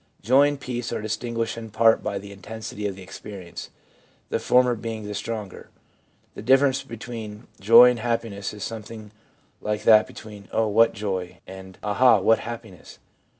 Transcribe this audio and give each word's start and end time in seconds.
Joy 0.23 0.47
and 0.47 0.59
peace 0.59 0.91
are 0.91 0.99
distinguished 0.99 1.59
in 1.59 1.69
part 1.69 2.01
by 2.01 2.17
the 2.17 2.31
intensity 2.31 2.87
of 2.87 2.95
the 2.95 3.03
experience, 3.03 3.69
the 4.29 4.39
former 4.39 4.73
being 4.73 5.03
the 5.05 5.13
stronger. 5.13 5.69
The 6.33 6.41
difference 6.41 6.81
between 6.81 7.45
joy 7.59 7.91
and 7.91 7.99
happiness 7.99 8.51
is 8.51 8.63
something 8.63 9.11
like 9.61 9.83
that 9.83 10.07
between' 10.07 10.47
Oh, 10.51 10.67
what 10.69 10.93
joy!' 10.93 11.37
and 11.45 11.77
'Aha, 11.83 12.17
what 12.19 12.39
happiness!' 12.39 12.97